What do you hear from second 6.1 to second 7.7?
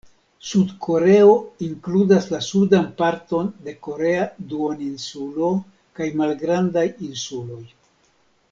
malgrandaj insuloj.